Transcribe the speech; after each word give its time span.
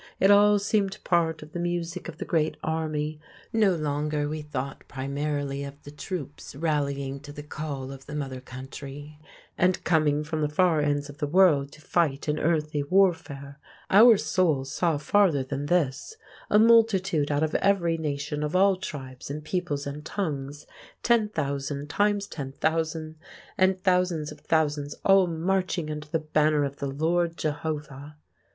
It 0.19 0.31
all 0.31 0.57
seemed 0.57 0.97
part 1.03 1.43
of 1.43 1.51
the 1.51 1.59
music 1.59 2.09
of 2.09 2.17
the 2.17 2.25
Great 2.25 2.57
Army. 2.63 3.21
No 3.53 3.75
longer 3.75 4.27
we 4.27 4.41
thought 4.41 4.83
primarily 4.87 5.63
of 5.63 5.83
the 5.83 5.91
troops 5.91 6.55
rallying 6.55 7.19
to 7.19 7.31
the 7.31 7.43
call 7.43 7.91
of 7.91 8.07
the 8.07 8.15
Mother 8.15 8.41
Country 8.41 9.19
and 9.59 9.83
coming 9.83 10.23
from 10.23 10.41
the 10.41 10.49
far 10.49 10.79
ends 10.81 11.07
of 11.07 11.19
the 11.19 11.27
world 11.27 11.71
to 11.73 11.81
fight 11.81 12.27
in 12.27 12.39
earthly 12.39 12.81
warfare; 12.81 13.59
our 13.91 14.17
souls 14.17 14.71
saw 14.71 14.97
farther 14.97 15.43
than 15.43 15.67
this—a 15.67 16.57
multitude 16.57 17.29
out 17.29 17.43
of 17.43 17.53
every 17.53 17.95
nation 17.95 18.41
of 18.41 18.55
all 18.55 18.77
tribes 18.77 19.29
and 19.29 19.43
peoples 19.45 19.85
and 19.85 20.03
tongues, 20.03 20.65
ten 21.03 21.29
thousand 21.29 21.91
times 21.91 22.25
ten 22.25 22.51
thousand, 22.53 23.17
and 23.55 23.79
thousands 23.83 24.31
of 24.31 24.39
thousands, 24.39 24.95
all 25.05 25.27
marching 25.27 25.91
under 25.91 26.07
the 26.07 26.17
banner 26.17 26.63
of 26.63 26.77
the 26.77 26.87
Lord 26.89 27.37
Jehovah. 27.37 28.15